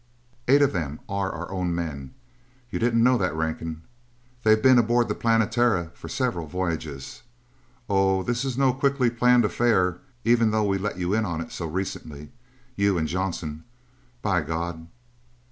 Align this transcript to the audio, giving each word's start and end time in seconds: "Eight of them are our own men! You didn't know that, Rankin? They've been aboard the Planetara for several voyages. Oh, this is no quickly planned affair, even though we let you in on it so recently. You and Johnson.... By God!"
"Eight 0.47 0.63
of 0.63 0.73
them 0.73 0.99
are 1.07 1.31
our 1.31 1.51
own 1.51 1.75
men! 1.75 2.15
You 2.71 2.79
didn't 2.79 3.03
know 3.03 3.19
that, 3.19 3.35
Rankin? 3.35 3.83
They've 4.41 4.59
been 4.59 4.79
aboard 4.79 5.07
the 5.09 5.13
Planetara 5.13 5.91
for 5.93 6.09
several 6.09 6.47
voyages. 6.47 7.21
Oh, 7.87 8.23
this 8.23 8.43
is 8.43 8.57
no 8.57 8.73
quickly 8.73 9.11
planned 9.11 9.45
affair, 9.45 9.99
even 10.25 10.49
though 10.49 10.63
we 10.63 10.79
let 10.79 10.97
you 10.97 11.13
in 11.13 11.23
on 11.27 11.39
it 11.39 11.51
so 11.51 11.67
recently. 11.67 12.31
You 12.75 12.97
and 12.97 13.07
Johnson.... 13.07 13.63
By 14.23 14.41
God!" 14.41 14.87